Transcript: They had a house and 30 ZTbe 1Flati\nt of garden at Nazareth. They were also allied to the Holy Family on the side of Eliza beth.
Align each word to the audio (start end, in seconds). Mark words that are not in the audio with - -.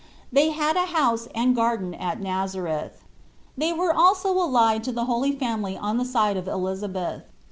They 0.33 0.49
had 0.49 0.77
a 0.77 0.87
house 0.87 1.27
and 1.35 1.49
30 1.53 1.53
ZTbe 1.53 1.53
1Flati\nt 1.53 1.53
of 1.53 1.55
garden 1.55 1.93
at 1.93 2.19
Nazareth. 2.19 3.03
They 3.55 3.71
were 3.71 3.93
also 3.93 4.33
allied 4.33 4.83
to 4.85 4.91
the 4.91 5.05
Holy 5.05 5.31
Family 5.33 5.77
on 5.77 5.97
the 5.97 6.05
side 6.05 6.37
of 6.37 6.47
Eliza 6.47 6.87
beth. 6.87 7.25